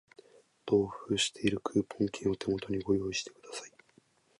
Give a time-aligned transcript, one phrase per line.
[0.65, 3.71] 同封しているクーポン券を手元にご用意ください